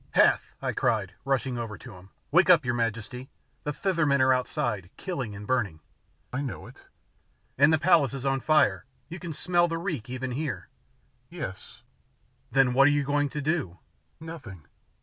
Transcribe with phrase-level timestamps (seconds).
[0.13, 3.29] "Hath!" I cried, rushing over to him, "wake up, your majesty.
[3.65, 5.79] The Thither men are outside, killing and burning!"
[6.33, 6.85] "I know it."
[7.55, 8.85] "And the palace is on fire.
[9.09, 10.69] You can smell the reek even here."
[11.29, 11.83] "Yes."
[12.49, 13.77] "Then what are you going to do?"
[14.19, 14.65] "Nothing."